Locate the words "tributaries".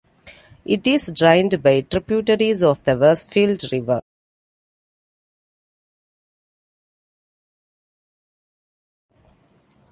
1.81-2.63